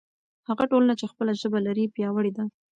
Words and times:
هغه 0.49 0.63
ټولنه 0.71 0.93
چې 0.99 1.05
خپله 1.11 1.31
ژبه 1.41 1.59
لري 1.67 1.85
پیاوړې 1.95 2.31
ده. 2.37 2.43